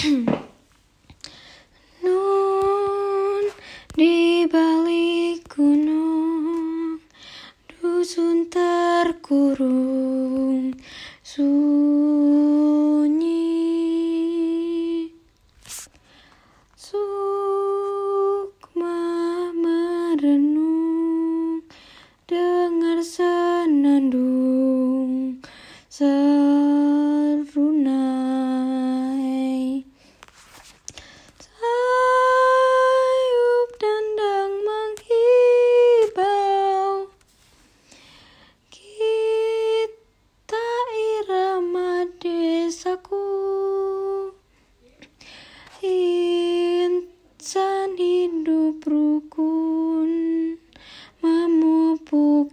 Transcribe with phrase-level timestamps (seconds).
[2.00, 3.44] Nun
[3.92, 7.04] di balik gunung
[7.68, 10.72] dusun terkurung
[11.20, 11.69] sunyi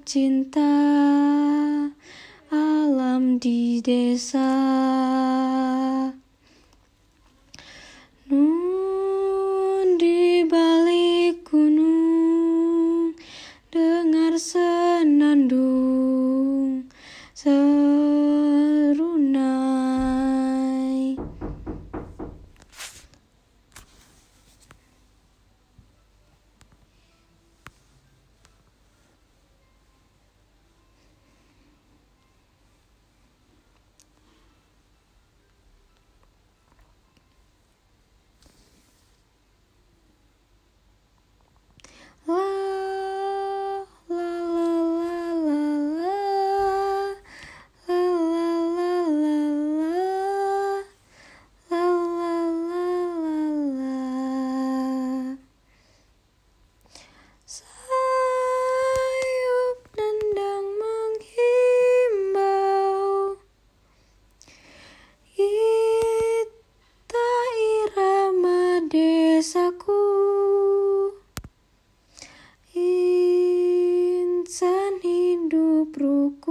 [0.08, 0.64] cinta
[2.48, 4.48] Alam di desa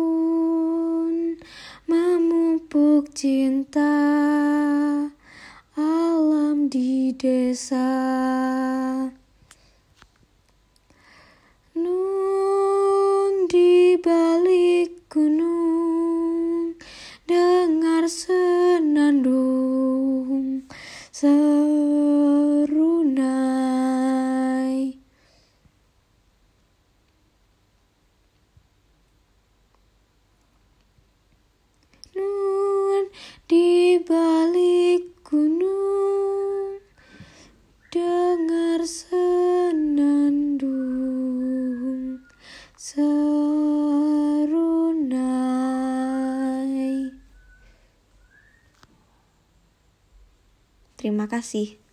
[0.06, 1.36] rukun
[1.86, 3.94] Memupuk cinta
[5.76, 7.84] Alam di desa.
[11.76, 16.74] Nun di balik gunung
[17.28, 18.45] Dengar senandung
[42.76, 43.08] serunai.
[51.00, 51.85] Terima kasih.